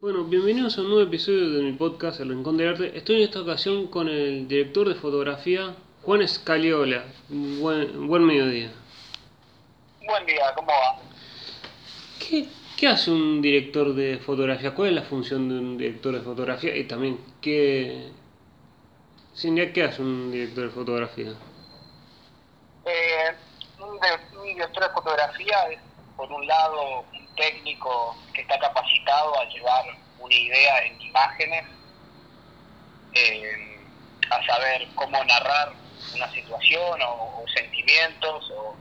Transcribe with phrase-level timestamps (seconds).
[0.00, 2.96] Bueno, bienvenidos a un nuevo episodio de mi podcast El Rincón del Arte.
[2.96, 7.04] Estoy en esta ocasión con el director de fotografía, Juan Escaliola.
[7.28, 8.70] Buen, buen mediodía.
[10.06, 11.00] Buen día, ¿cómo va?
[12.20, 14.72] ¿Qué, ¿Qué hace un director de fotografía?
[14.72, 16.76] ¿Cuál es la función de un director de fotografía?
[16.76, 18.10] Y también, ¿qué,
[19.34, 21.32] Cindy, ¿qué hace un director de fotografía?
[22.84, 23.34] Eh,
[23.80, 25.80] un, de- un director de fotografía es,
[26.16, 27.04] por un lado,
[27.38, 29.84] técnico que está capacitado a llevar
[30.18, 31.64] una idea en imágenes,
[33.14, 33.80] eh,
[34.30, 35.72] a saber cómo narrar
[36.14, 38.76] una situación o, sentimientos o,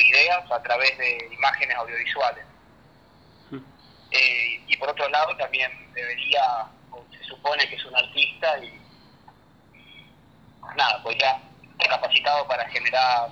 [0.00, 2.44] ideas a través de imágenes audiovisuales.
[4.10, 8.80] Eh, y por otro lado también debería, o se supone que es un artista y
[10.76, 11.40] nada, pues ya
[11.72, 13.30] está capacitado para generar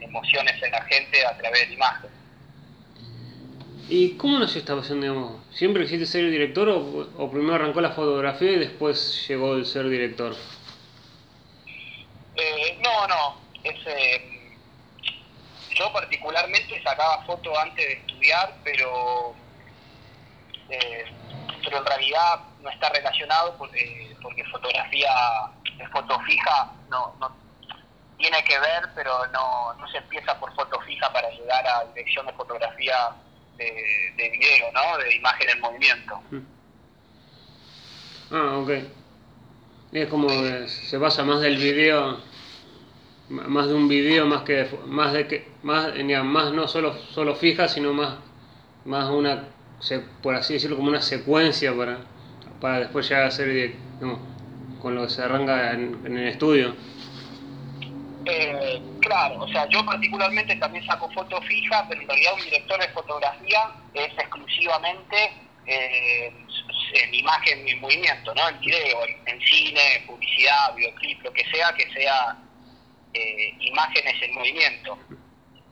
[0.00, 2.17] emociones en la gente a través de imágenes.
[3.90, 5.40] ¿Y cómo nació esta pasión, digamos?
[5.50, 10.34] ¿Siempre quisiste ser director o, primero arrancó la fotografía y después llegó el ser director?
[12.36, 14.58] Eh, no, no, es, eh,
[15.74, 19.34] yo particularmente sacaba fotos antes de estudiar, pero,
[20.68, 21.04] eh,
[21.64, 25.10] pero en realidad no está relacionado porque, porque fotografía
[25.78, 27.34] de foto fija no, no
[28.18, 32.26] tiene que ver, pero no, no se empieza por foto fija para llegar a dirección
[32.26, 33.14] de fotografía
[33.58, 33.64] de,
[34.16, 34.98] de video, ¿no?
[34.98, 36.20] De imagen en movimiento.
[38.30, 38.70] Ah, ok.
[39.92, 42.20] Es como que se basa más del video,
[43.30, 47.34] más de un video, más que más de que más digamos, más no solo solo
[47.34, 48.16] fija, sino más
[48.84, 49.48] más una
[50.22, 52.00] por así decirlo como una secuencia para
[52.60, 54.20] para después llegar a ser direct- digamos,
[54.78, 56.74] con lo que se arranca en, en el estudio.
[58.30, 62.78] Eh, claro, o sea, yo particularmente también saco foto fija, pero en realidad un director
[62.78, 65.32] de fotografía es exclusivamente
[65.66, 66.30] eh,
[66.92, 68.50] en imagen y en movimiento, ¿no?
[68.50, 72.36] En video, en, cine, publicidad, videoclip, lo que sea, que sea
[73.14, 74.98] eh, imágenes en movimiento.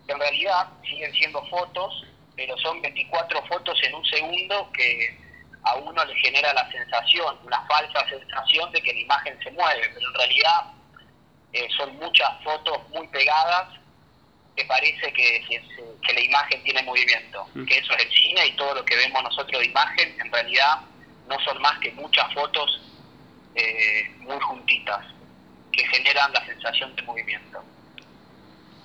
[0.09, 2.07] En realidad siguen siendo fotos,
[2.37, 5.15] pero son 24 fotos en un segundo que
[5.63, 9.91] a uno le genera la sensación, una falsa sensación de que la imagen se mueve,
[9.93, 10.76] pero en realidad
[11.59, 13.69] eh, son muchas fotos muy pegadas
[14.57, 17.65] que parece que, que se- que la imagen tiene movimiento, Mm.
[17.67, 20.81] que eso es el cine y todo lo que vemos nosotros de imagen en realidad
[21.29, 22.81] no son más que muchas fotos
[23.55, 25.05] eh, muy juntitas
[25.73, 27.63] que generan la sensación de movimiento.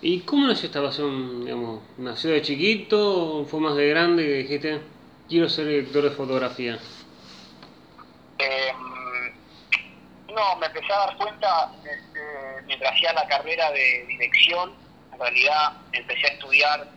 [0.02, 1.84] ¿Y cómo nació esta pasión, digamos?
[1.98, 4.82] ¿Nació de chiquito o fue más de grande que dijiste
[5.30, 6.80] quiero ser director de fotografía?
[8.40, 8.72] Eh,
[10.32, 14.74] no, me empecé a dar cuenta este, mientras hacía la carrera de dirección.
[15.14, 16.88] En realidad empecé a estudiar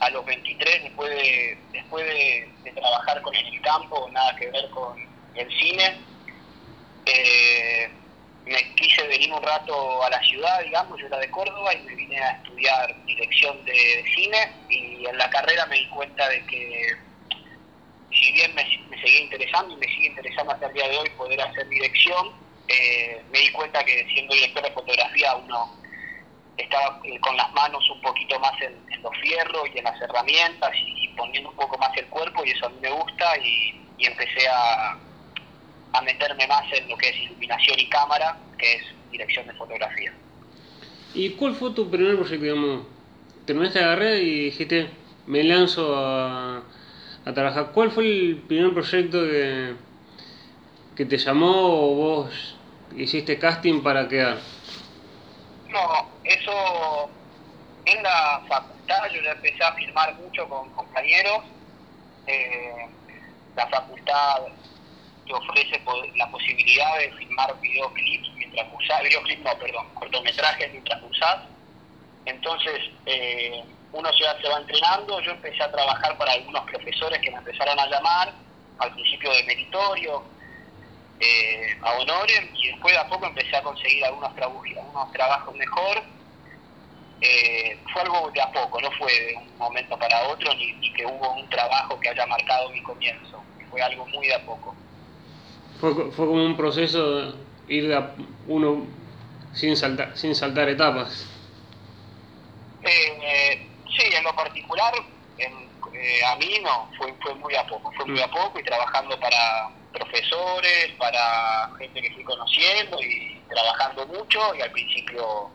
[0.00, 4.68] a los 23 después de, después de, de trabajar con el campo, nada que ver
[4.70, 4.98] con
[5.34, 6.00] el cine.
[7.06, 7.90] Eh,
[8.46, 11.94] me quise venir un rato a la ciudad, digamos, yo era de Córdoba y me
[11.94, 16.88] vine a estudiar dirección de, cine y en la carrera me di cuenta de que
[18.12, 19.20] si bien me, me seguía
[19.68, 22.32] y me sigue interesando hasta el día de hoy poder hacer dirección,
[22.68, 25.76] eh, me di cuenta que siendo director de fotografía uno
[26.56, 30.70] estaba eh, con las manos un poquito más en, los fierros y en las herramientas
[30.74, 34.06] y, poniendo un poco más el cuerpo y eso a mí me gusta y, y
[34.06, 34.98] empecé a,
[35.92, 38.82] a meterme más en lo que es iluminación y cámara, que es
[39.12, 40.12] dirección de fotografía.
[41.14, 42.86] ¿Y cuál fue tu primer proyecto, digamos?
[43.46, 44.88] Terminaste la carrera y dijiste,
[45.26, 46.62] me lanzo a,
[47.24, 47.72] a trabajar.
[47.72, 49.74] ¿Cuál fue el primer proyecto que,
[50.96, 52.56] que te llamó o vos
[52.96, 54.38] hiciste casting para quedar?
[55.68, 57.10] No, eso
[57.86, 61.42] en la facultad yo ya empecé a filmar mucho con compañeros.
[62.26, 62.88] Eh,
[63.56, 64.42] la facultad
[65.26, 65.82] te ofrece
[66.16, 71.38] la posibilidad de filmar videoclips mientras cursás, videoclips no, perdón, cortometrajes mientras cursás.
[72.26, 77.30] Entonces, eh, uno ya se va entrenando, yo empecé a trabajar para algunos profesores que
[77.30, 78.34] me empezaron a llamar,
[78.78, 80.24] al principio de meritorio,
[81.20, 85.54] eh, a honores, y después de a poco empecé a conseguir algunos, trabajos algunos trabajos
[85.54, 86.02] mejor.
[87.20, 90.92] Eh, fue algo de a poco, no fue de un momento para otro, ni, ni
[90.92, 94.74] que hubo un trabajo que haya marcado mi comienzo, fue algo muy de a poco.
[95.80, 97.34] Fue, fue como un proceso de
[97.68, 98.10] ir de a
[98.48, 98.86] uno
[99.52, 101.30] sin saltar, sin saltar etapas.
[102.82, 104.92] Eh, sí, en lo particular,
[105.36, 108.64] en- eh, a mí no, fue, fue muy a poco, fue muy a poco y
[108.64, 109.38] trabajando para
[109.92, 115.50] profesores, para gente que fui conociendo y trabajando mucho y al principio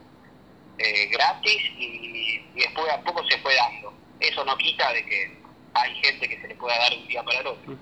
[0.78, 3.94] eh, gratis y, y después a poco se fue dando.
[4.20, 5.42] Eso no quita de que
[5.74, 7.78] hay gente que se le pueda dar un día para el otro.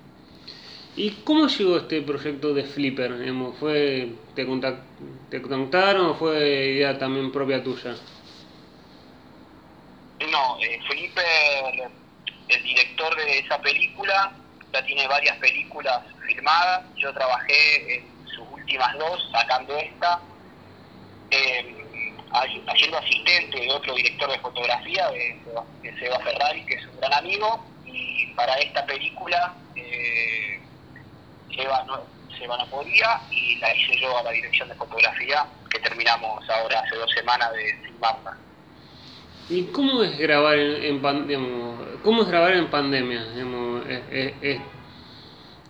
[0.96, 3.12] ¿Y cómo llegó este proyecto de Flipper?
[3.60, 4.44] ¿Fue, te,
[5.30, 6.38] ¿Te contactaron o fue
[6.74, 7.94] idea también propia tuya?
[10.26, 11.90] No, eh, Flipper,
[12.48, 14.32] el director de esa película,
[14.72, 16.84] ya tiene varias películas filmadas.
[16.96, 20.20] Yo trabajé en sus últimas dos, sacando esta,
[21.30, 22.14] eh,
[22.68, 25.38] haciendo asistente de otro director de fotografía, de,
[25.98, 27.64] Seba Ferrari, que es un gran amigo.
[27.86, 30.60] Y para esta película, eh,
[31.54, 32.02] Seba, no,
[32.38, 36.80] Seba no podía y la hice yo a la dirección de fotografía, que terminamos ahora
[36.80, 38.36] hace dos semanas de filmarla.
[39.50, 41.00] ¿Y cómo es grabar en,
[42.02, 43.26] cómo es grabar en pandemia?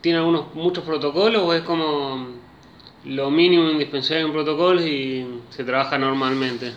[0.00, 2.28] ¿Tiene algunos muchos protocolos o es como
[3.04, 6.74] lo mínimo indispensable en protocolos y se trabaja normalmente?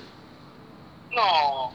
[1.11, 1.73] No,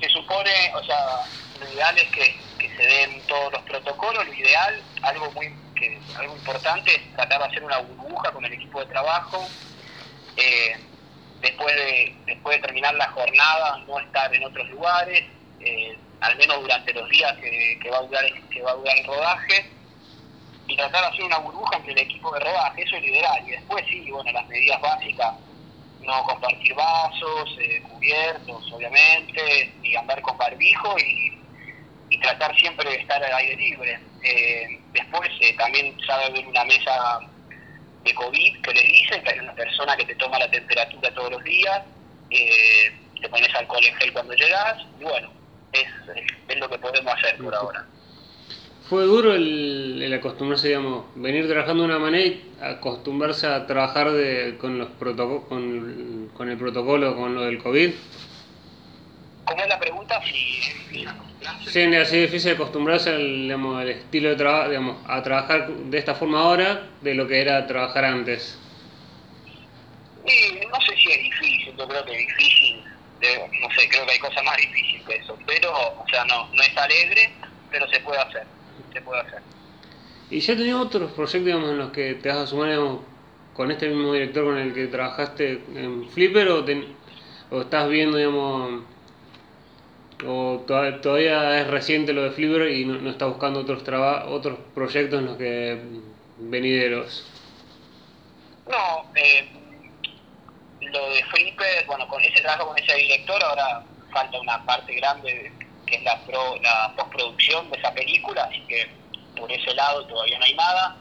[0.00, 1.24] se supone, o sea,
[1.60, 6.36] lo ideal es que, se den todos los protocolos, lo ideal, algo muy que, algo
[6.36, 9.44] importante es tratar de hacer una burbuja con el equipo de trabajo.
[10.36, 10.76] Eh,
[11.40, 15.24] después de, después de terminar la jornada, no estar en otros lugares,
[15.60, 19.06] eh, al menos durante los días que, va a durar, que va a durar el
[19.06, 19.70] rodaje,
[20.66, 23.42] y tratar de hacer una burbuja entre el equipo de rodaje, eso es ideal.
[23.46, 25.34] Y después sí, bueno, las medidas básicas,
[26.00, 31.36] no compartir vasos, eh, cubiertos, obviamente, y andar con barbijo y,
[32.20, 34.00] tratar siempre de estar al aire libre.
[34.24, 37.20] Eh, después también sabe haber una mesa
[38.08, 41.30] de COVID que le dicen, que hay una persona que te toma la temperatura todos
[41.32, 41.82] los días,
[42.30, 45.30] eh, te pones alcohol en gel cuando llegas, y bueno,
[45.72, 45.86] es,
[46.48, 47.86] es, lo que podemos hacer por ahora.
[48.88, 54.56] ¿Fue duro el, acostumbrarse, digamos, venir trabajando de una manera y acostumbrarse a trabajar de,
[54.58, 57.90] con, los protocolos, con, con el protocolo, con lo del COVID?
[59.44, 59.78] ¿Cómo es la
[60.24, 61.06] Si,
[61.66, 66.88] Sí, es difícil acostumbrarse al, estilo de trabajo, digamos, a trabajar de esta forma ahora
[67.00, 68.58] de lo que era trabajar antes.
[70.26, 72.84] Sí, no sé si es difícil, yo creo que es difícil,
[73.60, 76.62] no sé, creo que hay cosas más difíciles que eso, pero, o sea, no, no
[76.62, 77.32] es alegre,
[77.70, 78.46] pero se puede hacer,
[78.92, 79.42] se puede hacer.
[80.30, 83.00] ¿Y ya tenías otros proyectos digamos, en los que te vas a sumar digamos,
[83.54, 86.64] con este mismo director con el que trabajaste en Flipper o,
[87.50, 88.84] o estás viendo, digamos,
[90.26, 93.82] o todavía es reciente lo de Flipper y no, está buscando otros
[94.26, 95.80] otros proyectos en los que
[96.38, 97.24] venideros?
[98.66, 99.48] No, eh,
[100.80, 105.52] lo de Flipper, bueno, con ese trabajo con ese director, ahora falta una parte grande
[105.86, 106.20] que es la,
[106.62, 108.90] la postproducción de esa película, así que
[109.36, 110.96] por ese lado todavía no hay nada.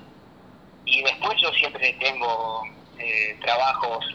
[0.86, 2.64] Y después yo siempre tengo
[2.98, 4.06] eh, trabajos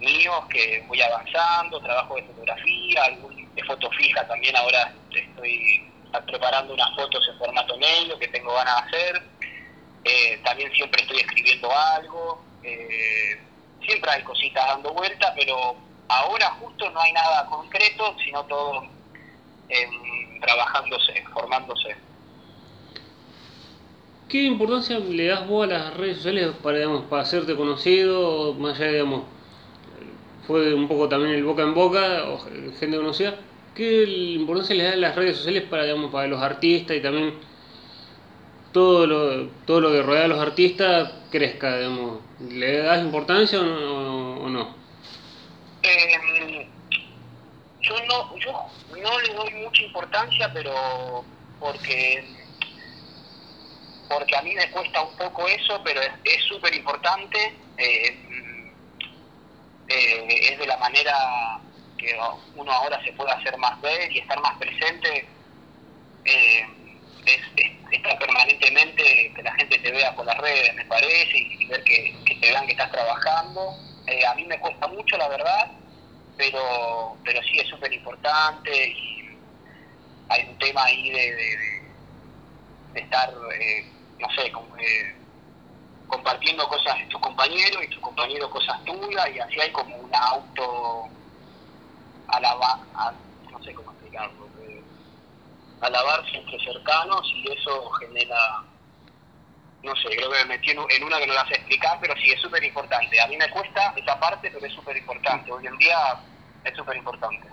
[0.00, 5.90] míos que voy avanzando, trabajo de fotografía, algún de foto fija también ahora estoy
[6.26, 9.22] preparando unas fotos en formato negro que tengo ganas de hacer.
[10.04, 12.44] Eh, también siempre estoy escribiendo algo.
[12.62, 13.40] Eh,
[13.84, 15.76] siempre hay cositas dando vuelta, pero
[16.08, 18.86] ahora justo no hay nada concreto, sino todo
[20.40, 21.96] trabajándose, formándose.
[24.28, 26.78] ¿Qué importancia le das vos a las redes sociales para,
[27.08, 29.35] para hacerte conocido, más allá, digamos,
[30.46, 32.38] fue un poco también el boca en boca, o
[32.78, 33.36] gente conocida.
[33.74, 37.34] ¿Qué importancia le dan las redes sociales para, digamos, para los artistas y también
[38.72, 41.76] todo lo, todo lo que rodea a los artistas crezca?
[41.76, 42.20] Digamos?
[42.50, 44.74] ¿Le das importancia o no?
[45.82, 46.66] Em,
[47.80, 48.52] yo, no yo
[49.02, 50.72] no le doy mucha importancia, pero
[51.60, 52.24] porque
[54.08, 57.54] porque a mí me cuesta un poco eso, pero es súper importante.
[57.76, 58.25] Eh,
[59.88, 61.60] eh, es de la manera
[61.96, 62.18] que
[62.54, 65.26] uno ahora se puede hacer más ver y estar más presente,
[66.24, 66.66] eh,
[67.24, 67.40] es,
[67.90, 72.14] estar permanentemente, que la gente te vea por las redes, me parece, y, ver que,
[72.26, 73.76] te vean que estás trabajando.
[74.06, 75.72] Eh, a mí me cuesta mucho, la verdad,
[76.36, 79.38] pero, pero sí es súper importante y
[80.28, 81.36] hay un tema ahí de,
[82.92, 84.76] de, estar, no sé, como,
[86.06, 90.18] compartiendo cosas de tus compañeros y tus compañeros cosas tuyas y así hay como una
[90.18, 91.08] auto
[92.28, 92.80] alaba,
[93.50, 94.46] no sé cómo explicarlo,
[95.80, 98.64] alabarse entre cercanos y eso genera,
[99.82, 102.30] no sé, creo que me metí en una que no la sé explicar, pero sí
[102.30, 103.20] es súper importante.
[103.20, 105.52] A mí me cuesta esa parte, pero es súper importante.
[105.52, 105.96] Hoy en día
[106.64, 107.46] es súper importante.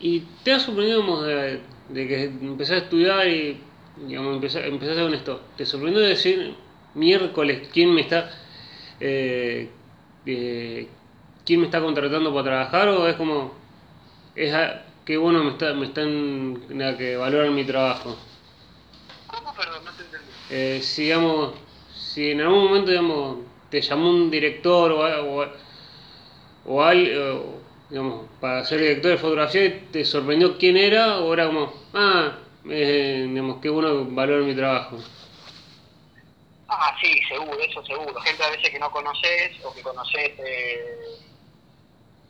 [0.00, 3.64] ¿Y te has sorprendido de, que empezaste a estudiar y
[3.96, 5.40] digamos, empezaste, empezaste con esto?
[5.56, 6.56] ¿Te sorprendió decir
[6.98, 8.30] miércoles quién me está
[9.00, 9.70] eh,
[10.26, 10.88] eh,
[11.44, 13.52] quién me está contratando para trabajar o es como
[14.34, 14.54] es
[15.04, 16.60] que bueno me está me están
[16.98, 18.16] que valoran mi trabajo
[19.26, 19.54] ¿Cómo?
[19.54, 20.26] Perdón, no te entendí.
[20.50, 21.54] eh, si, digamos,
[21.94, 23.38] si en algún momento digamos,
[23.70, 25.46] te llamó un director o, o,
[26.66, 27.58] o,
[27.90, 32.38] digamos, para ser director de fotografía y te sorprendió quién era o era como, ah,
[32.68, 34.98] eh, digamos, qué bueno valoran mi trabajo.
[36.68, 38.20] Ah, sí, seguro, eso seguro.
[38.20, 40.36] Gente a veces que no conoces o que conoces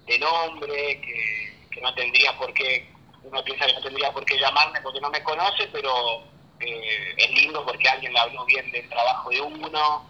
[0.07, 2.89] de nombre, que, que no tendría por qué,
[3.25, 6.23] uno piensa que no tendría por qué llamarme porque no me conoce, pero
[6.61, 10.07] eh, es lindo porque alguien le habló bien del trabajo de uno.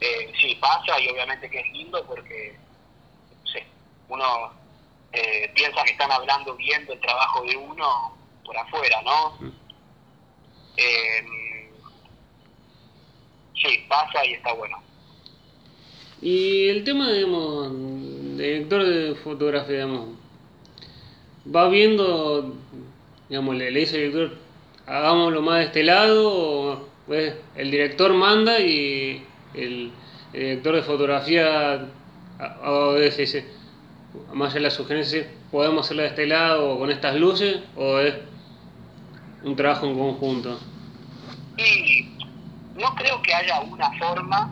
[0.00, 2.58] Eh, sí, pasa y obviamente que es lindo porque
[3.40, 3.64] no sé,
[4.08, 4.52] uno
[5.12, 9.38] eh, piensa que están hablando bien del trabajo de uno por afuera, ¿no?
[10.76, 11.51] Eh, sí,
[13.92, 14.78] pasa y está bueno.
[16.22, 17.72] Y el tema, digamos,
[18.38, 20.08] director de fotografía, digamos,
[21.54, 22.54] va viendo,
[23.28, 24.38] digamos, le, le dice al director,
[24.86, 29.22] hagámoslo más de este lado, o pues, el director manda y
[29.54, 29.90] el,
[30.32, 31.88] el director de fotografía
[32.38, 33.46] a, a veces dice,
[34.32, 37.98] más allá de la sugerencia, podemos hacerlo de este lado o con estas luces, o
[37.98, 38.14] es
[39.44, 40.58] un trabajo en conjunto.
[41.58, 42.11] Y
[42.74, 44.50] no creo que haya una forma,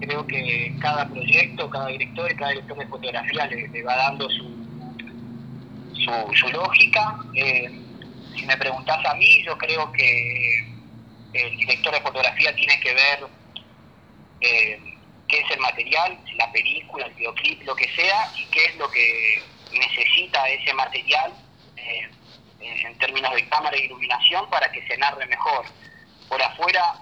[0.00, 4.50] creo que cada proyecto, cada director y cada director de fotografía le, va dando su,
[5.94, 7.16] su, su lógica.
[7.34, 7.70] Eh,
[8.34, 10.70] si me preguntás a mí, yo creo que
[11.32, 13.26] el director de fotografía tiene que ver
[14.40, 14.80] eh,
[15.28, 18.90] qué es el material, la película, el videoclip, lo que sea, y qué es lo
[18.90, 21.32] que necesita ese material
[21.76, 22.10] eh,
[22.60, 25.66] en términos de cámara e iluminación para que se narre mejor.
[26.28, 26.94] Por afuera,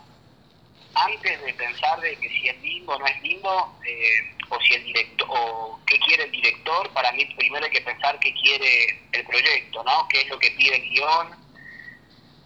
[0.95, 4.75] antes de pensar de que si es lindo o no es lindo, eh, o si
[4.75, 9.01] el director, o qué quiere el director, para mí primero hay que pensar qué quiere
[9.13, 10.09] el proyecto, ¿no?
[10.09, 11.37] ¿Qué es lo que pide el guion?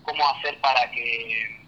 [0.02, 1.61] ¿Cómo hacer para que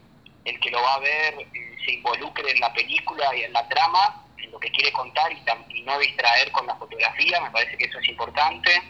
[0.44, 3.66] el que lo va a ver eh, se involucre en la película y en la
[3.68, 7.40] trama, en lo que quiere contar y, no distraer con la fotografía?
[7.40, 8.82] Me parece que eso es importante.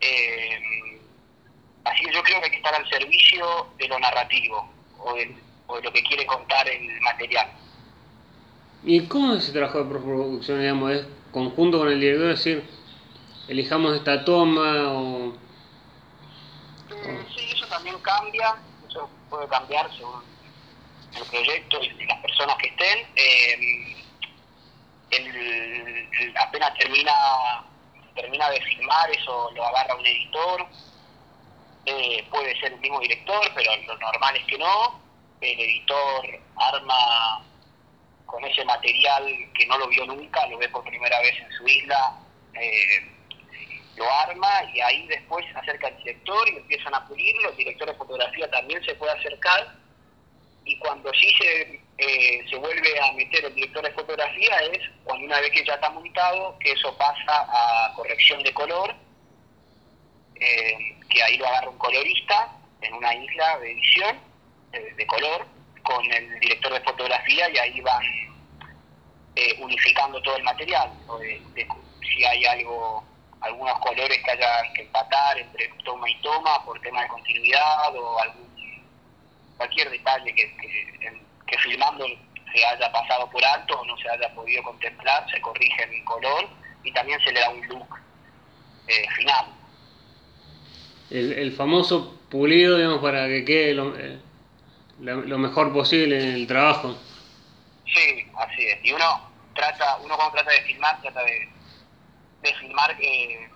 [0.00, 1.00] Eh,
[1.84, 5.34] así que yo creo que hay que estar al servicio de lo narrativo o de,
[5.66, 7.48] o de lo que quiere contar el material.
[8.84, 10.92] ¿Y cómo ese trabajo de postproducción, digamos?
[10.92, 12.30] ¿Es conjunto con el director?
[12.30, 12.64] Es decir,
[13.48, 15.34] elijamos esta toma o...
[16.90, 18.54] Eh, sí, eso también cambia,
[18.88, 20.22] eso puede cambiar según
[21.16, 22.98] el proyecto y las personas que estén.
[23.16, 23.96] Eh,
[25.10, 27.12] el- el- apenas termina
[28.14, 30.66] termina de filmar, eso lo agarra un editor,
[31.88, 35.00] Eh, puede ser el mismo director, pero lo normal es que no.
[35.46, 37.44] El editor arma
[38.26, 39.24] con ese material
[39.54, 42.18] que no lo vio nunca, lo ve por primera vez en su isla,
[42.54, 43.12] eh,
[43.94, 47.50] lo arma y ahí después se acerca el director y empiezan a pulirlo.
[47.50, 49.76] El director de fotografía también se puede acercar
[50.64, 55.26] y cuando sí se, eh, se vuelve a meter el director de fotografía es cuando
[55.26, 58.92] una vez que ya está montado, que eso pasa a corrección de color,
[60.34, 64.25] eh, que ahí lo agarra un colorista en una isla de edición
[64.96, 65.46] de color
[65.82, 68.02] con el director de fotografía y ahí van
[69.36, 70.90] eh, unificando todo el material.
[71.08, 71.42] o de-
[72.14, 73.04] si hay algo,
[73.40, 78.18] algunos colores que haya que empatar entre toma y toma por tema de continuidad o
[78.20, 78.46] algún
[79.56, 80.56] cualquier detalle que,
[81.46, 82.06] que, filmando
[82.52, 86.48] se haya pasado por alto o no se haya podido contemplar, se corrige en color
[86.84, 87.88] y también se le da un look
[88.88, 89.46] eh, final.
[91.10, 94.18] El, el famoso pulido, digamos, para que quede lo, eh,
[95.00, 96.96] lo- mejor posible en el trabajo.
[97.86, 98.78] Sí, así es.
[98.84, 101.48] Y uno trata, uno cuando trata de filmar, trata de,
[102.42, 103.48] de filmar eh,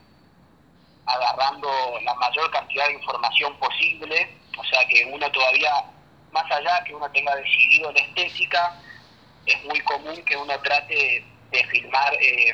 [1.07, 1.69] agarrando
[2.03, 5.71] la mayor cantidad de información posible, o sea que uno todavía,
[6.33, 8.81] más allá que uno tenga decidido la estética,
[9.47, 12.53] es muy común que uno trate de filmar eh,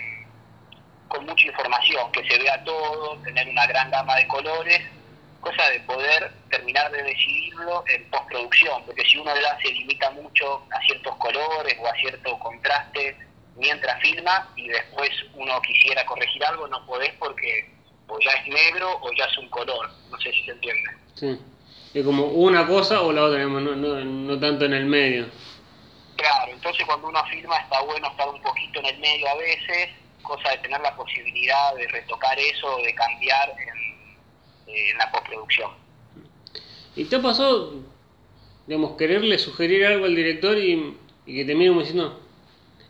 [1.09, 4.81] con mucha información, que se vea todo, tener una gran gama de colores,
[5.47, 10.63] cosa de poder terminar de decidirlo en postproducción, porque si uno ya se limita mucho
[10.73, 13.17] a ciertos colores o a cierto contraste
[13.57, 17.71] mientras filma y después uno quisiera corregir algo, no podés porque
[18.09, 20.91] o ya es negro o ya es un color, no sé si se entiende.
[21.15, 21.41] Sí.
[21.95, 25.27] Es como una cosa o la otra, no, no, no tanto en el medio.
[26.17, 29.91] Claro, entonces cuando uno filma está bueno estar un poquito en el medio a veces,
[30.23, 33.96] cosa de tener la posibilidad de retocar eso, de cambiar en,
[34.67, 35.71] eh, en la postproducción.
[36.95, 37.75] ¿Y te ha pasado,
[38.67, 40.97] digamos, quererle sugerir algo al director y,
[41.27, 42.21] y que te mire como diciendo,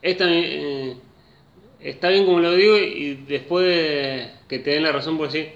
[0.02, 0.96] esta, eh,
[1.80, 5.52] está bien como lo digo y después que te den la razón por decir,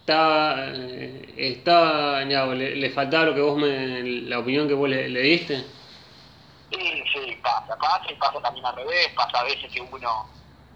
[0.00, 4.88] está, eh, está, digamos, le, le faltaba lo que vos me, la opinión que vos
[4.88, 5.64] le, le diste?
[7.42, 10.28] pasa, pasa y pasa también al revés, pasa a veces que uno,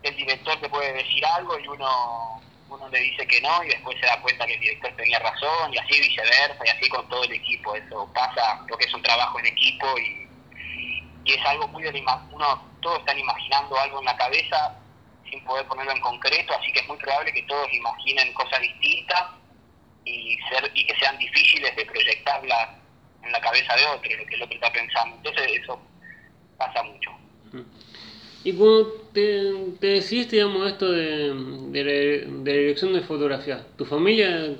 [0.02, 2.42] el director te puede decir algo y uno
[2.75, 5.73] uno le dice que no y después se da cuenta que el director tenía razón
[5.73, 7.75] y así viceversa y así con todo el equipo.
[7.75, 10.29] Eso pasa porque es un trabajo en equipo y,
[11.25, 14.76] y es algo muy uno todos están imaginando algo en la cabeza
[15.31, 19.31] sin poder ponerlo en concreto, así que es muy probable que todos imaginen cosas distintas
[20.05, 22.71] y ser y que sean difíciles de proyectarlas
[23.23, 25.17] en la cabeza de otro, lo que el otro está pensando.
[25.17, 25.81] Entonces eso
[26.59, 27.11] pasa mucho.
[28.44, 31.32] Y cuando te, te decidiste, digamos, esto de,
[31.70, 34.54] de, la dirección de fotografía, ¿tu familia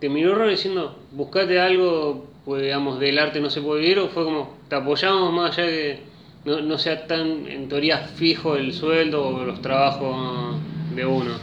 [0.00, 4.00] te miró raro diciendo, buscate algo, pues, digamos, del arte no se puede vivir?
[4.00, 6.02] ¿O fue como, te apoyamos más allá de
[6.44, 10.56] que no, no sea tan, en teoría, fijo el sueldo o los trabajos
[10.94, 11.38] de uno?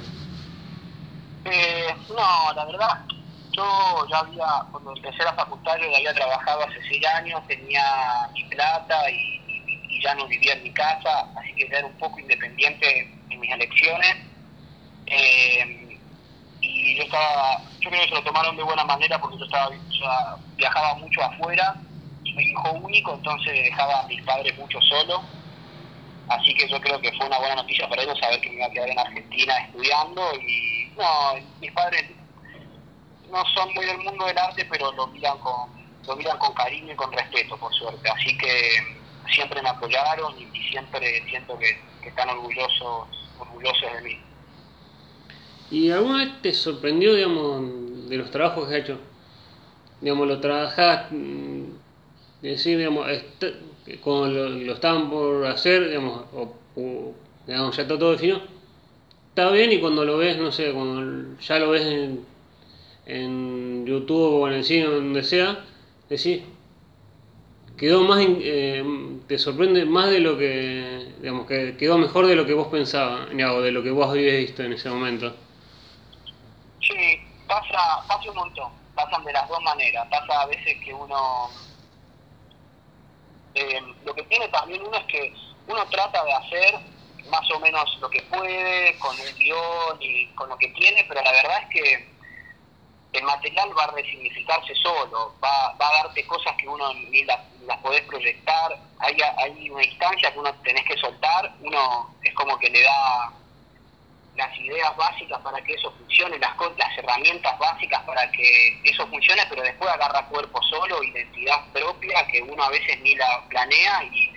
[1.45, 3.05] Eh, no, la verdad,
[3.51, 7.83] yo ya había, cuando empecé la facultad, yo ya había trabajado hace seis años, tenía
[8.33, 9.42] mi plata y
[10.01, 14.15] ya no vivía en mi casa, así que era un poco independiente en mis elecciones.
[15.05, 16.00] Eh,
[16.62, 19.69] y yo estaba, yo creo que se lo tomaron de buena manera porque yo estaba
[20.55, 21.75] viajaba mucho afuera,
[22.23, 25.21] soy hijo único, entonces dejaba a mis padres mucho solo.
[26.29, 28.65] Así que yo creo que fue una buena noticia para ellos saber que me iba
[28.65, 32.05] a quedar en Argentina estudiando y no, mis padres
[33.29, 35.69] no son muy del mundo del arte, pero lo miran con,
[36.07, 38.09] lo miran con cariño y con respeto, por suerte.
[38.09, 43.07] Así que siempre me apoyaron y, siempre siento que, están orgullosos,
[43.39, 44.19] orgullosos de mí.
[45.71, 48.99] ¿Y alguna vez te sorprendió, digamos, de los trabajos que has hecho?
[50.01, 51.63] Digamos, lo trabajás, mm,
[52.41, 53.07] decir, digamos,
[54.01, 57.13] cuando lo, estaban por hacer, digamos, o,
[57.47, 58.41] digamos, ya está todo definido,
[59.29, 62.25] está bien y cuando lo ves, no sé, cuando ya lo ves en,
[63.05, 65.65] en YouTube o en el cine donde sea,
[66.09, 66.43] decís,
[67.77, 68.83] quedó más, eh,
[69.27, 73.29] te sorprende más de lo que, digamos, que quedó mejor de lo que vos pensabas,
[73.29, 75.36] o de lo que vos habías visto en ese momento.
[76.81, 81.49] Sí, pasa, pasa un montón, pasan de las dos maneras, pasa a veces que uno,
[83.55, 85.33] eh, lo que tiene también uno es que
[85.67, 86.75] uno trata de hacer
[87.29, 91.21] más o menos lo que puede, con el guion y con lo que tiene, pero
[91.23, 92.12] la verdad es que
[93.13, 97.39] el material va a resignificarse solo, va, va a darte cosas que uno ni las,
[97.82, 102.69] podés proyectar, hay, hay una instancia que uno tenés que soltar, uno es como que
[102.69, 103.32] le da
[104.36, 109.43] las ideas básicas para que eso funcione, las, las herramientas básicas para que eso funcione,
[109.47, 114.32] pero después agarra cuerpo solo, identidad propia, que uno a veces ni la planea y,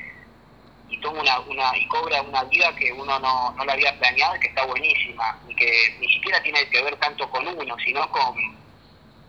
[0.90, 4.38] y toma una, una, y cobra una vida que uno no, no la había planeado
[4.38, 8.65] que está buenísima, y que ni siquiera tiene que ver tanto con uno, sino con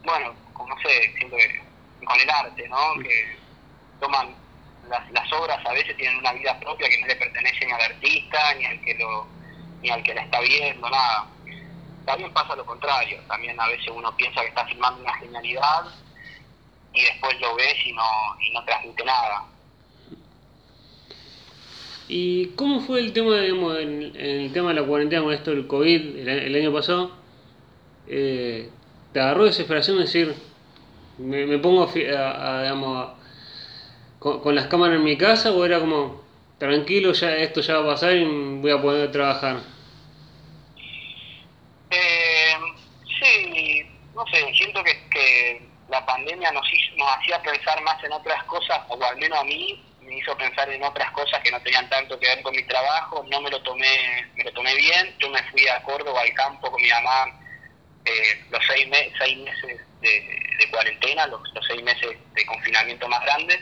[0.08, 1.36] bueno, como no sé, siento
[2.06, 2.94] con el arte, ¿no?
[3.04, 3.38] Que
[4.00, 4.34] toman
[4.90, 7.82] las, las obras a veces tienen una vida propia que no le pertenece ni al
[7.82, 9.28] artista, ni al que lo,
[9.82, 11.28] ni al que la está viendo, nada.
[12.06, 15.84] También pasa lo contrario, también a veces uno piensa que está filmando una genialidad
[16.94, 18.04] y después lo ves y no,
[18.40, 19.44] y no transmite nada.
[22.08, 25.68] ¿Y cómo fue el tema, digamos, en, el tema de la cuarentena con esto del
[25.68, 27.12] COVID el, año pasado?
[28.08, 28.70] Eh,
[29.18, 30.36] te agarró desesperación decir,
[31.18, 33.14] me, pongo a, digamos,
[34.20, 36.22] con, las cámaras en mi casa o era como,
[36.60, 38.26] tranquilo, ya esto ya va a pasar y
[38.60, 39.58] voy a poder trabajar?
[41.90, 42.54] Eh,
[43.20, 48.44] sí, no sé, siento que, que la pandemia nos, nos hacía pensar más en otras
[48.44, 51.90] cosas, o al menos a mí me hizo pensar en otras cosas que no tenían
[51.90, 55.28] tanto que ver con mi trabajo, no me lo tomé, me lo tomé bien, yo
[55.32, 57.47] me fui a Córdoba al campo con mi mamá
[58.08, 63.60] eh, los seis, seis meses de, cuarentena, los, seis meses de confinamiento más grandes.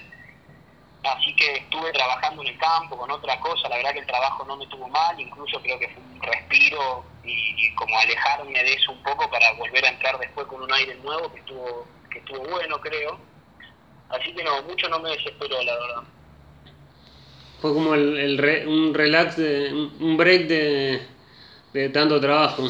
[1.04, 4.44] Así que estuve trabajando en el campo con otra cosa, la verdad que el trabajo
[4.46, 8.92] no me tuvo mal, incluso creo que fue un respiro y, como alejarme de eso
[8.92, 12.40] un poco para volver a entrar después con un aire nuevo que estuvo, que estuvo
[12.50, 13.20] bueno creo.
[14.10, 16.04] Así que no, mucho no me desesperó la verdad.
[17.62, 22.70] Fue como el, un relax, de, un break de tanto trabajo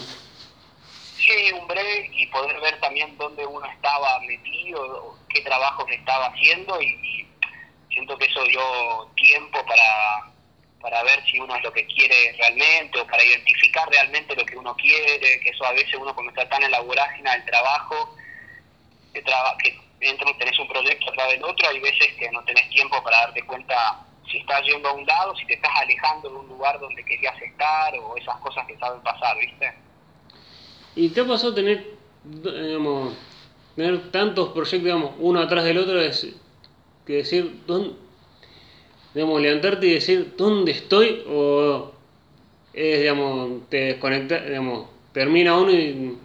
[1.26, 6.82] sí, un break y poder ver también dónde uno estaba metido, qué trabajos estaba haciendo
[6.82, 7.26] y,
[7.90, 10.30] siento que eso dio tiempo para,
[10.82, 14.58] para ver si uno es lo que quiere realmente o para identificar realmente lo que
[14.58, 18.18] uno quiere, que eso a veces uno cuando está tan en la vorágine del trabajo,
[19.14, 23.02] que, traba, que tenés un proyecto atrás del otro, hay veces que no tenés tiempo
[23.02, 26.48] para darte cuenta si estás yendo a un lado, si te estás alejando de un
[26.50, 29.74] lugar donde querías estar o esas cosas que saben pasar, ¿viste?
[30.98, 31.95] ¿Y te ha pasado tener,
[32.26, 33.14] digamos,
[33.76, 36.28] tener tantos proyectos, digamos, uno atrás del otro, es,
[37.06, 37.62] que decir,
[39.14, 41.92] digamos, levantarte y decir dónde estoy o
[42.74, 46.18] es, digamos, te desconecta, digamos, termina uno y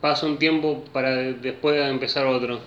[0.00, 2.60] pasa un tiempo para después empezar otro?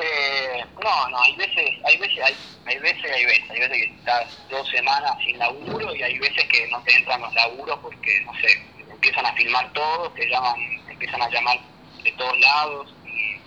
[0.00, 2.34] Eh, no, no, hay veces, hay veces, hay,
[2.66, 6.44] hay veces, hay veces, hay veces que estás dos semanas sin laburo y hay veces
[6.48, 8.48] que no te entran los laburos porque, no sé,
[8.98, 10.56] empiezan a filmar todo, te llaman,
[10.86, 11.56] te empiezan a llamar
[12.02, 13.38] de todos lados y,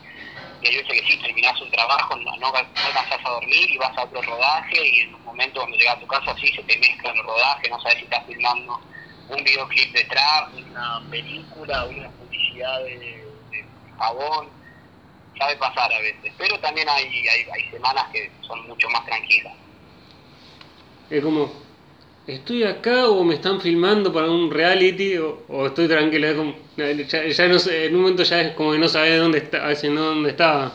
[0.64, 4.04] hay veces que sí, terminás un trabajo, no, no, alcanzás a dormir y vas a
[4.04, 7.18] otro rodaje y en un momento cuando llegas a tu casa sí se te mezclan
[7.18, 8.80] los rodajes, no sabes si estás filmando
[9.28, 13.66] un videoclip de trap, una película, una publicidad de, de
[13.98, 14.50] jabón,
[15.38, 19.54] sabe pasar a veces, pero también hay, hay, hay semanas que son mucho más tranquilas.
[21.10, 21.61] Es como,
[22.36, 26.28] ¿estoy acá o me están filmando para un reality o, estoy tranquilo?
[26.78, 29.68] ya, no sé, en un momento ya es como que no sabes dónde está, a
[29.68, 30.72] veces no dónde estaba.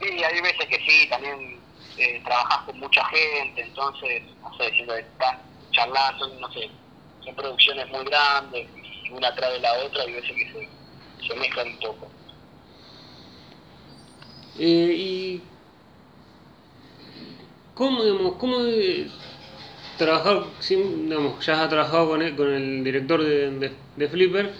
[0.00, 1.60] Sí, hay veces que sí, también
[1.98, 5.36] eh, trabajas con mucha gente, entonces, no sé, si estás
[5.72, 6.70] charlando, no sé,
[7.24, 8.68] son producciones muy grandes
[9.04, 12.12] y una atrás de la otra, hay veces que se, se mezclan un poco.
[14.58, 15.42] Eh, y
[17.74, 18.58] cómo, digamos, cómo
[20.00, 24.50] trabajar, digamos, ya has trabajado con el, con el director de, Flipper,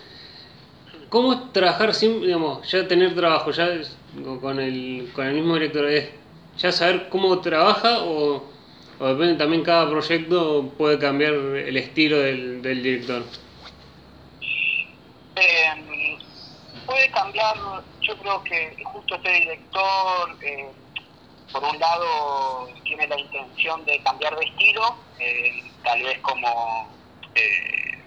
[1.09, 3.69] ¿cómo es trabajar sin, digamos, ya tener trabajo, ya
[4.41, 5.89] con el, con el mismo director,
[6.59, 8.45] ya saber cómo trabaja o,
[8.99, 13.23] o depende también cada proyecto puede cambiar el estilo del, del director?
[15.37, 16.19] Eh,
[16.85, 17.57] puede cambiar,
[18.03, 20.37] yo creo que justo este director...
[20.43, 20.69] Eh,
[21.53, 26.89] por un lado tiene la intención de cambiar de estilo, eh, tal vez como
[27.35, 27.99] eh,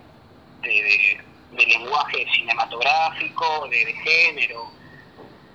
[0.61, 4.71] de, lenguaje cinematográfico, de, género,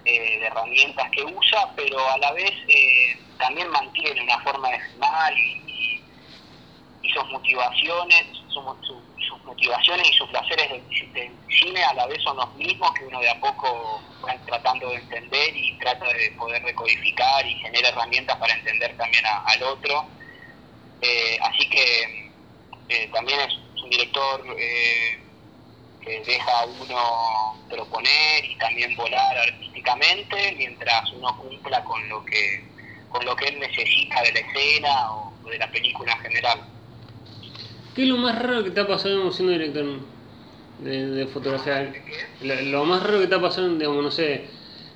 [0.04, 2.52] eh, de herramientas que usa, pero a la vez
[3.38, 6.02] también mantiene una forma de filmar y,
[7.02, 8.64] y, sus motivaciones, sus,
[9.48, 13.30] motivaciones y sus placeres del, cine a la vez son los mismos que uno de
[13.30, 18.54] a poco va tratando de entender y trata de poder decodificar y genera herramientas para
[18.54, 20.04] entender también al otro.
[21.00, 22.30] Eh, así que
[22.88, 25.18] eh, también es un director eh,
[26.02, 32.68] que deja a uno proponer y también volar artísticamente mientras uno cumpla con lo que
[33.08, 36.77] con lo que él necesita de la escena o de la película en general.
[37.98, 39.84] ¿Qué es lo más raro que te ha pasado siendo director
[40.78, 41.92] de, fotografía?
[42.42, 44.44] Lo, más raro que te ha pasado, digamos, no sé,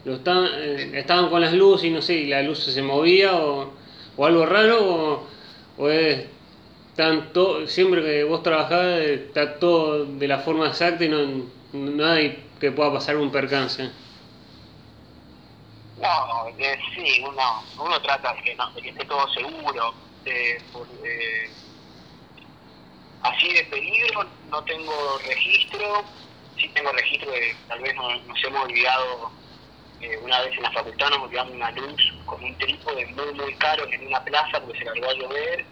[0.05, 3.35] lo estaban, eh, estaban con las luces y no sé, y la luz se movía
[3.35, 3.73] o,
[4.17, 5.27] o algo raro
[5.79, 6.27] o, es
[6.95, 12.51] tanto, siempre que vos trabajás está todo de la forma exacta y no, no hay
[12.61, 13.91] que pueda pasar un percance.
[16.01, 19.93] No, eh, sí, uno, uno trata de que, no, de que esté todo seguro,
[20.25, 20.63] de,
[23.23, 26.05] Así de peligro no tengo registro,
[26.57, 29.31] sí tengo registro de tal vez nos, hemos olvidado
[30.01, 33.55] eh, una vez en la facultad nos olvidamos una luz con un trípode muy muy
[33.55, 35.65] caro en una plaza porque se largó a llover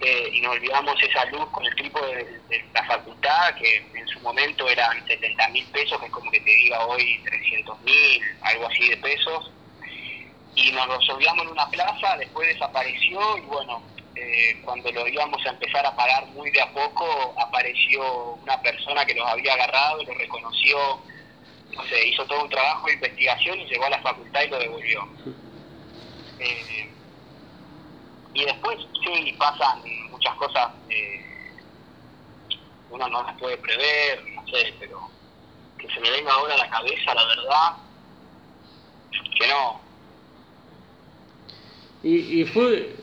[0.00, 4.20] eh, y nos olvidamos esa luz con el trípode de, la facultad que en su
[4.20, 8.66] momento eran 70 mil pesos, que es como que te diga hoy 300 mil, algo
[8.66, 9.52] así de pesos
[10.56, 13.82] y nos los olvidamos en una plaza, después desapareció y bueno,
[14.16, 19.04] eh, cuando lo íbamos a empezar a pagar muy de a poco, apareció una persona
[19.04, 20.78] que los había agarrado, lo reconoció,
[21.74, 24.58] no sé, hizo todo un trabajo de investigación y llegó a la facultad y lo
[24.58, 25.08] devolvió.
[26.38, 26.90] Eh,
[28.32, 31.22] y después, sí, pasan muchas cosas, eh,
[32.88, 35.10] uno no las puede prever, no sé, pero
[35.78, 37.72] que se me venga ahora a la cabeza, la verdad,
[39.38, 39.80] que no.
[42.02, 42.96] Y, y fue,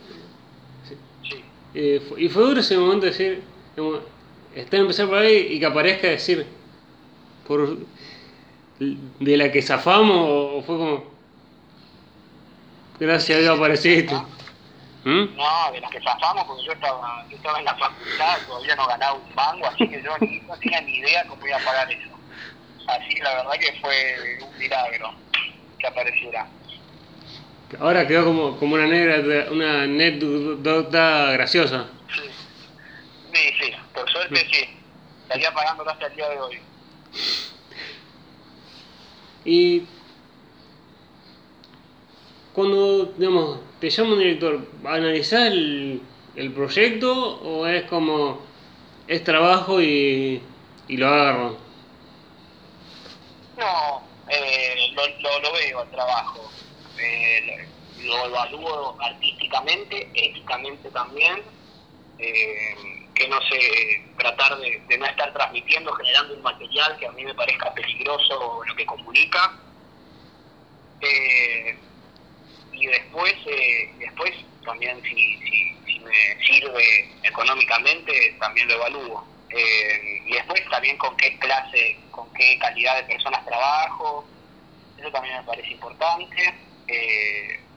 [1.73, 3.43] eh, y fue duro ese momento de decir,
[4.55, 6.45] está en empezar por ahí y que aparezca decir,
[7.47, 7.77] por
[8.79, 11.03] de la que zafamos o fue como,
[12.99, 14.15] gracias a Dios apareciste.
[15.05, 15.36] ¿Mm?
[15.36, 18.88] No, de la que zafamos porque yo estaba, yo estaba en la facultad, todavía no
[18.88, 20.12] ganaba un mango, así que yo
[20.47, 22.09] no tenía ni idea cómo iba a pagar eso.
[22.88, 25.13] Así la verdad que fue un milagro
[25.79, 26.47] que apareciera.
[27.79, 31.88] Ahora quedó como, como una negra, una anécdota graciosa.
[32.13, 32.21] Sí.
[33.33, 34.65] sí, sí, por suerte sí.
[35.23, 36.59] Estaría pagando hasta el día de hoy.
[39.45, 39.83] Y
[42.53, 46.01] cuando, digamos, te llama un director, ¿analizás el,
[46.36, 48.41] el proyecto o es como,
[49.07, 50.41] es trabajo y,
[50.88, 51.57] y lo agarro?
[53.57, 56.49] No, eh, lo, lo, lo veo el trabajo
[57.03, 57.67] eh,
[58.03, 61.41] lo evalúo artísticamente, éticamente también,
[62.19, 62.75] eh,
[63.15, 67.33] que no sé, tratar de, no estar transmitiendo, generando un material que a mí me
[67.33, 69.59] parezca peligroso lo que comunica.
[71.01, 71.77] Eh,
[72.71, 74.31] y después, eh, después
[74.65, 79.27] también si, si, si, me sirve económicamente, también lo evalúo.
[80.25, 84.25] y después también con qué clase, con qué calidad de personas trabajo,
[84.97, 86.53] eso también me parece importante.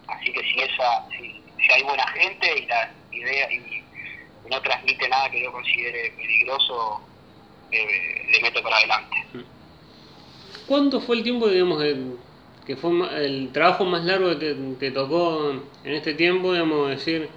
[0.09, 3.83] Así que si esa, si, hay buena gente y la idea y
[4.49, 7.01] no transmite nada que yo considere peligroso,
[7.71, 9.17] eh, le meto para adelante.
[10.67, 11.83] ¿Cuánto fue el tiempo, digamos,
[12.67, 12.91] que fue
[13.25, 15.51] el trabajo más largo que te, tocó
[15.85, 17.29] en este tiempo, digamos, decir,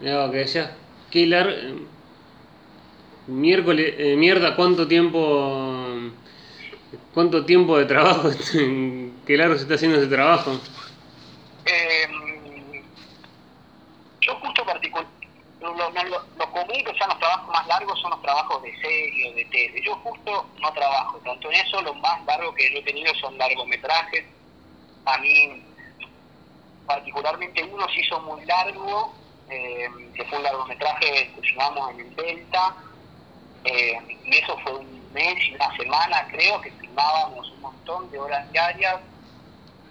[0.00, 0.70] digamos, que decías,
[1.10, 1.52] qué largo,
[3.26, 6.10] miércoles, eh, mierda, cuánto tiempo,
[7.12, 8.30] cuánto tiempo de trabajo,
[9.26, 10.60] qué largo se está haciendo ese trabajo?
[11.66, 12.08] Eh,
[14.20, 15.06] yo justo particular
[15.72, 19.82] lo, común que sean los trabajos más largos son los trabajos de serie de tele.
[19.82, 23.36] Yo justo no trabajo tanto en eso, lo más largo que yo he tenido son
[23.38, 24.24] largometrajes.
[25.06, 25.62] A mí,
[26.86, 29.14] particularmente uno se hizo muy largo,
[29.48, 32.74] eh, que fue un largometraje que filmamos en el Delta,
[33.64, 38.18] eh, y eso fue un mes y una semana creo que filmábamos un montón de
[38.18, 39.00] horas diarias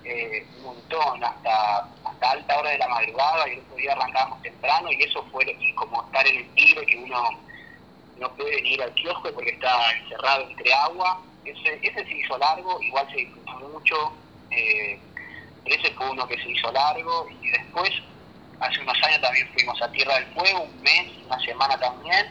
[0.06, 4.42] eh, un montón, hasta, hasta alta hora de la madrugada, y el otro día arrancábamos
[4.42, 7.30] temprano, y eso fue y como estar en el tigre, que uno
[8.18, 11.22] no puede ir al kiosco porque está encerrado entre agua.
[11.46, 14.14] Ese, ese se hizo largo, igual se disfrutó mucho,
[14.52, 15.00] eh,
[15.66, 17.92] ese fue uno que se hizo largo, y después,
[18.60, 22.28] hace unos años también fuimos a Tierra del Fuego, un mes, una semana también,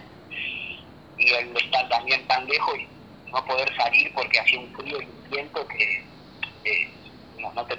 [1.19, 2.89] y el estar también tan lejos y
[3.31, 6.05] no poder salir porque hacía un frío y un viento que
[6.65, 6.91] eh,
[7.39, 7.77] no, te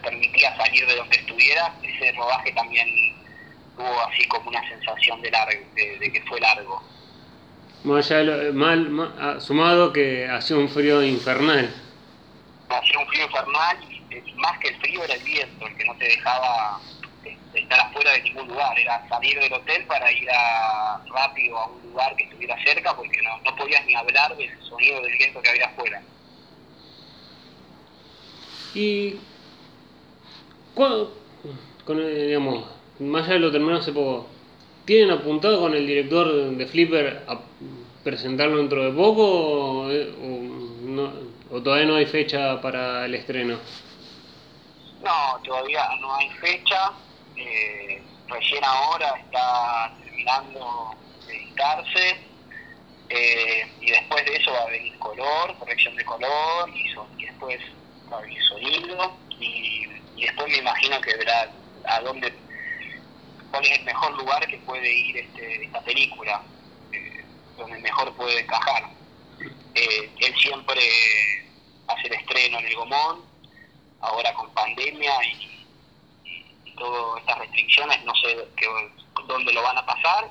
[0.85, 2.87] de donde estuvieras, ese rodaje también
[3.75, 6.81] tuvo así como una sensación de, largo, de, que fue largo.
[7.83, 8.11] Más
[8.53, 11.73] mal, ah, sumado que hacía un frío infernal.
[12.69, 15.95] Hacía un frío infernal y más que el frío era el viento, el que no
[15.97, 16.79] te dejaba
[17.25, 21.67] eh, estar afuera de ningún lugar, era salir del hotel para ir a, rápido a
[21.67, 25.41] un lugar que estuviera cerca porque no, no podías ni hablar del sonido del viento
[25.41, 26.01] que había afuera.
[28.73, 29.17] ¿Y
[30.75, 31.09] con,
[31.97, 32.65] digamos,
[32.99, 34.27] más allá de lo terminó hace poco,
[34.85, 37.39] ¿tienen apuntado con el director de Flipper a
[38.03, 39.87] presentarlo dentro de poco
[41.51, 43.57] o, todavía no hay fecha para el estreno?
[45.03, 46.93] No, todavía no hay fecha.
[47.35, 50.95] Eh, recién ahora está terminando
[51.27, 52.17] de editarse.
[53.09, 57.59] Eh, y después de eso va a venir color, corrección de color, y, y después
[58.11, 59.17] va a venir sonido.
[59.39, 61.51] Y y después me imagino que verá
[61.85, 62.33] a dónde,
[63.51, 66.41] cuál es el mejor lugar que puede ir este, esta película,
[66.91, 67.23] eh,
[67.57, 68.89] donde mejor puede encajar.
[69.75, 70.81] Eh, él siempre
[71.87, 73.21] hace el estreno en el Gomón,
[74.01, 75.49] ahora con pandemia y,
[76.75, 78.47] todas estas restricciones, no sé
[79.27, 80.27] dónde lo van a pasar.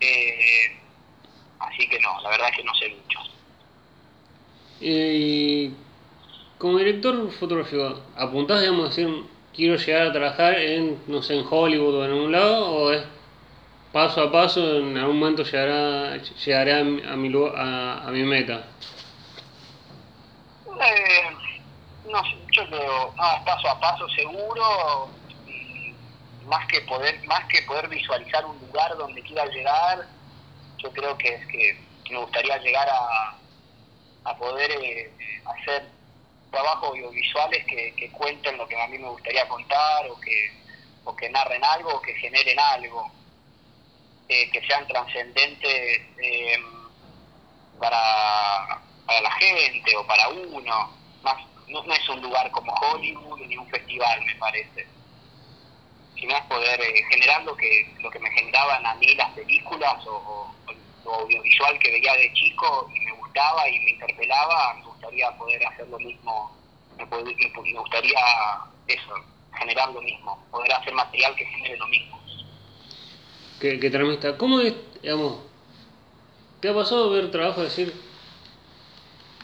[0.00, 0.78] Eh,
[1.58, 3.18] así que no, la verdad es que no sé mucho.
[4.80, 5.70] Y
[6.58, 11.46] como director fotográfico, ¿apuntás, digamos, a decir, quiero llegar a trabajar en, no sé, en
[11.48, 12.70] Hollywood o en algún lado?
[12.70, 13.04] ¿O es
[13.92, 17.00] paso a paso, en algún momento llegará, llegaré a, mi,
[17.56, 18.66] a, a, mi meta?
[20.66, 21.30] Eh,
[22.10, 23.14] no yo creo,
[23.44, 25.08] paso a paso seguro,
[26.46, 30.06] más que poder, más que poder visualizar un lugar donde quiera llegar,
[30.78, 33.36] yo creo que es que me gustaría llegar a,
[34.24, 35.12] a poder eh,
[35.46, 35.93] hacer
[36.54, 40.52] trabajos audiovisuales que, que, cuenten lo que a mí me gustaría contar o que,
[41.04, 43.10] o que narren algo o que generen algo,
[44.28, 46.58] eh, que sean trascendentes eh,
[47.80, 50.90] para, para la gente o para uno.
[51.66, 54.86] No, es un lugar como Hollywood ni un festival, me parece
[56.14, 59.94] sino es poder eh, generar lo que, lo que me generaban a mí las películas
[60.06, 60.54] o,
[61.04, 65.88] lo audiovisual que veía de chico y me gustaba y me interpelaba, gustaría poder hacer
[65.88, 66.50] lo mismo,
[66.96, 68.18] me, gustaría
[68.86, 69.14] eso,
[69.58, 72.20] generar lo mismo, poder hacer material que genere lo mismo.
[73.60, 75.40] Que, que ¿cómo es, digamos,
[76.60, 77.92] te ha pasado ver trabajo decir,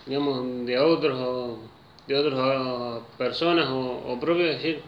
[0.07, 1.59] digamos, de otros,
[2.07, 4.83] de otras personas o, propios, decir,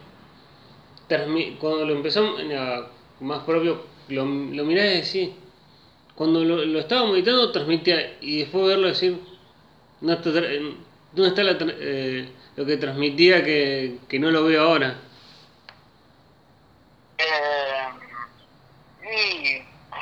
[1.59, 2.41] cuando lo empezamos,
[3.19, 5.35] más propio, lo, lo mirás y decís,
[6.15, 9.32] cuando lo, lo estaba meditando transmitía y después verlo decir,
[10.03, 14.61] no está, ¿dónde eh, está la, eh, lo que transmitía que, que no lo veo
[14.61, 14.99] ahora?
[17.17, 17.87] Eh,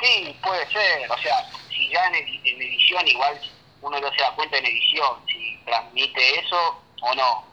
[0.00, 1.08] sí, puede ser.
[1.08, 3.40] O sea, si ya en, edición igual
[3.80, 7.44] uno no se da cuenta en edición si transmite eso o no.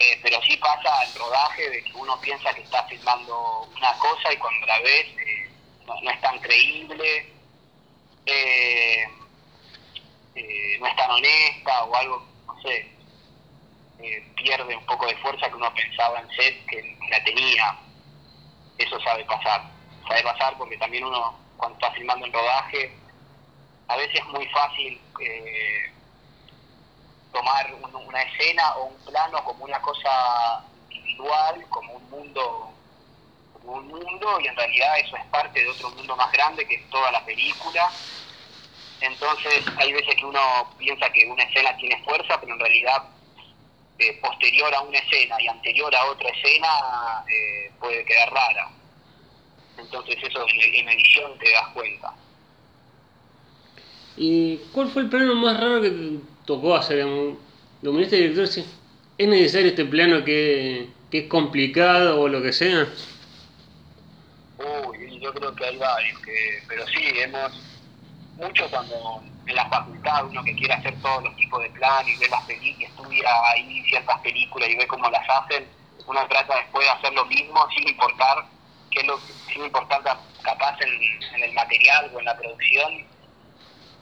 [0.00, 4.32] Eh, pero sí pasa el rodaje de que uno piensa que está filmando una cosa
[4.32, 5.50] y cuando la ves eh,
[5.86, 7.32] no, no es tan creíble.
[8.26, 9.04] Eh,
[10.78, 12.90] no es tan honesta o algo, no sé,
[14.36, 17.78] pierde un poco de fuerza que uno pensaba en set que la tenía.
[18.78, 19.62] Eso sabe pasar.
[20.08, 22.96] Sabe pasar porque también uno cuando está filmando en rodaje,
[23.88, 25.92] a veces es muy fácil eh,
[27.32, 32.72] tomar una escena o un plano como una cosa individual, como un mundo
[33.52, 36.76] como un mundo y en realidad eso es parte de otro mundo más grande que
[36.76, 37.90] es toda la película.
[39.00, 40.40] Entonces hay veces que uno
[40.78, 43.02] piensa que una escena tiene fuerza, pero en realidad
[43.98, 46.68] eh, posterior a una escena y anterior a otra escena
[47.28, 48.70] eh, puede quedar rara.
[49.78, 52.14] Entonces eso en, edición te das cuenta.
[54.16, 57.06] ¿Y cuál fue el plano más raro que te tocó hacer?
[57.06, 58.46] ¿Lo miraste director?
[58.46, 58.64] ¿sí?
[59.16, 62.88] ¿Es necesario este plano que, es complicado o lo que sea?
[64.58, 67.52] Uy, yo creo que hay varios, que, pero sí, hemos,
[68.40, 72.16] mucho cuando en la facultad uno que quiere hacer todos los tipos de planos y
[72.16, 75.68] ve las películas, estudia ahí ciertas películas y ve cómo las hacen,
[76.06, 78.44] uno trata después de hacer lo mismo sin importar
[78.90, 80.02] qué es lo sin importar
[80.42, 83.06] capaz en, el material o en la producción.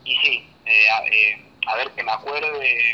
[0.04, 2.92] Y sí, eh, eh, a, ver que me acuerde,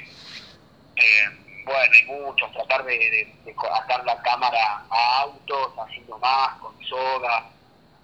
[0.96, 6.74] eh, bueno, hay muchos, tratar de, de, atar la cámara a autos, haciendo más, con
[6.84, 7.44] soga,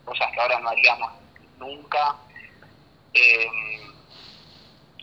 [0.05, 1.13] cosas que ahora no haríamos
[1.59, 2.17] nunca.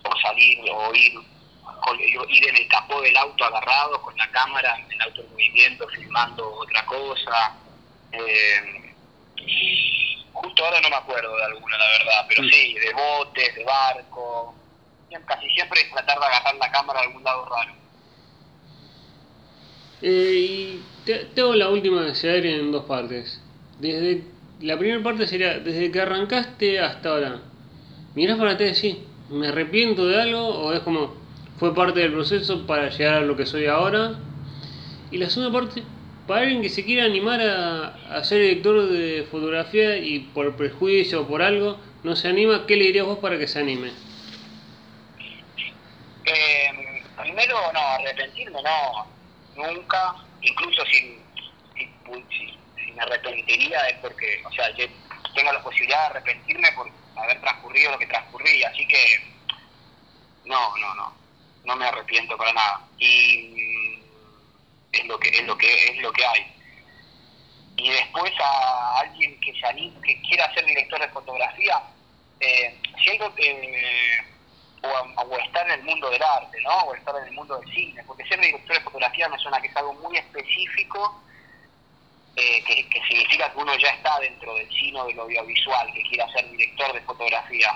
[0.03, 1.13] O salir o ir,
[2.29, 5.87] ir en el capó del auto agarrado con la cámara en el auto en movimiento
[5.89, 7.57] filmando otra cosa.
[8.11, 8.87] Eh,
[10.41, 14.55] Justo ahora no me acuerdo de alguna, la verdad, pero sí, de botes, de barco.
[15.25, 17.73] Casi siempre es tratar de agarrar la cámara a algún lado raro.
[20.01, 20.83] Eh, y
[21.33, 23.41] tengo la última serie en dos partes.
[23.79, 24.25] Desde
[24.61, 27.41] la primera parte sería desde que arrancaste hasta ahora.
[28.17, 30.39] Mirás para atrás y ¿me arrepiento de algo?
[30.39, 31.13] ¿O es como
[31.59, 34.15] fue parte del proceso para llegar a lo que soy ahora?
[35.11, 35.83] Y la segunda parte,
[36.25, 41.27] para alguien que se quiera animar a, ser director de fotografía y por prejuicio o
[41.27, 43.91] por algo no se anima, ¿qué le dirías vos para que se anime?
[46.25, 49.05] Eh, primero, no, arrepentirme, no,
[49.63, 51.19] nunca, incluso si,
[51.75, 54.87] si, me arrepentiría es porque, o sea, yo
[55.35, 59.21] tengo la posibilidad de arrepentirme por haber transcurrido lo que transcurrí, así que
[60.45, 61.13] no, no, no,
[61.65, 62.81] no me arrepiento para nada.
[62.99, 63.87] Y
[64.91, 66.53] es lo que es lo que es lo que hay
[67.77, 71.81] y después a alguien que se que quiera ser director de fotografía
[72.39, 74.25] eh, siento eh,
[74.83, 78.03] o, estar en el mundo del arte no o estar en el mundo del cine
[78.05, 81.21] porque ser director de fotografía me suena que es algo muy específico
[82.39, 86.31] eh, que, que, significa que uno ya está dentro del cine del audiovisual que quiera
[86.31, 87.73] ser director de fotografía.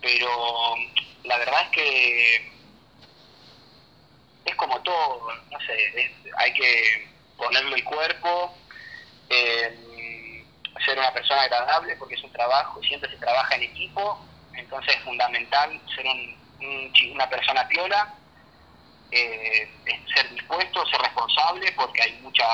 [0.00, 0.76] Pero
[1.24, 2.52] la verdad es que
[4.44, 8.54] es como todo, no sé, hay que ponerle el cuerpo,
[9.28, 10.44] eh,
[10.84, 15.02] ser una persona agradable porque es un trabajo, siempre se trabaja en equipo, entonces es
[15.02, 16.06] fundamental ser
[17.12, 18.14] una persona piola,
[19.10, 19.68] eh,
[20.14, 22.46] ser dispuesto, ser responsable porque hay mucha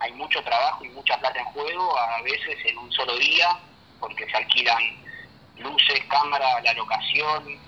[0.00, 3.58] hay mucho trabajo y mucha plata en juego, a veces en un solo día,
[4.00, 4.82] porque se alquilan
[5.58, 7.58] luces, cámara, la locación,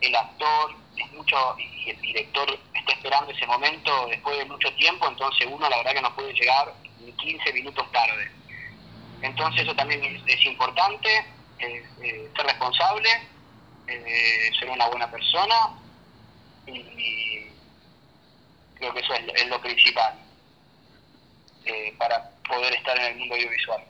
[0.00, 5.06] el actor, es mucho, y el director está esperando ese momento después de mucho tiempo,
[5.06, 8.30] entonces uno la verdad que no puede llegar ni 15 minutos tarde.
[9.22, 11.08] Entonces eso también es, importante,
[11.60, 13.08] eh, ser responsable,
[13.86, 15.78] eh, ser una buena persona
[16.66, 17.46] y,
[18.74, 20.29] creo que eso es, lo principal
[21.64, 23.82] eh, para poder estar en el mundo audiovisual.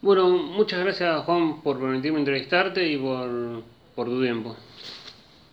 [0.00, 3.62] Bueno, muchas gracias Juan por permitirme entrevistarte y por,
[3.94, 4.56] por tu tiempo.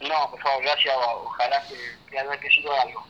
[0.01, 0.95] No, por favor, gracias.
[0.97, 1.75] Ojalá que,
[2.09, 3.05] que haya sido algo.